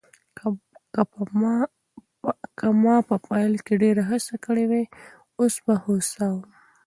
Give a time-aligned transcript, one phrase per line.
[2.57, 4.85] که ما په پیل کې ډېره هڅه کړې وای،
[5.39, 6.45] اوس به هوسا وم.